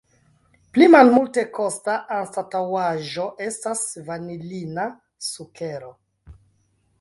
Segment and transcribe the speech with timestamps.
[0.75, 4.89] Pli malmultekosta anstataŭaĵo estas vanilina
[5.29, 5.93] sukero.